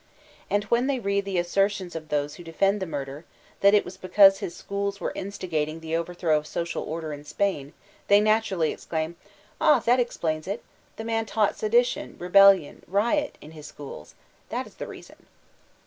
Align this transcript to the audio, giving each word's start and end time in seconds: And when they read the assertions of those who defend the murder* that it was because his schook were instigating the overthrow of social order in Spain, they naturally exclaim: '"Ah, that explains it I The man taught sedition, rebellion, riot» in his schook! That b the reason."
And 0.49 0.63
when 0.63 0.87
they 0.87 0.97
read 0.99 1.25
the 1.25 1.37
assertions 1.37 1.95
of 1.95 2.09
those 2.09 2.33
who 2.33 2.43
defend 2.43 2.79
the 2.79 2.87
murder* 2.87 3.23
that 3.59 3.75
it 3.75 3.85
was 3.85 3.97
because 3.97 4.39
his 4.39 4.59
schook 4.67 4.99
were 4.99 5.11
instigating 5.13 5.79
the 5.79 5.95
overthrow 5.95 6.39
of 6.39 6.47
social 6.47 6.81
order 6.81 7.13
in 7.13 7.23
Spain, 7.23 7.73
they 8.07 8.19
naturally 8.19 8.71
exclaim: 8.71 9.15
'"Ah, 9.61 9.77
that 9.81 9.99
explains 9.99 10.47
it 10.47 10.61
I 10.63 10.65
The 10.95 11.03
man 11.03 11.27
taught 11.27 11.55
sedition, 11.55 12.15
rebellion, 12.17 12.81
riot» 12.87 13.37
in 13.41 13.51
his 13.51 13.71
schook! 13.71 14.15
That 14.49 14.65
b 14.65 14.71
the 14.75 14.87
reason." 14.87 15.27